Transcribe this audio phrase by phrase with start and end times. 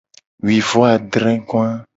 [0.43, 1.71] Wuivoadregoa.